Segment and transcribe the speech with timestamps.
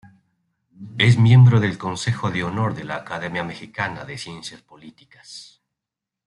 [0.97, 5.61] Es miembro del Consejo de Honor de la Academia Mexicana de Ciencias Políticas.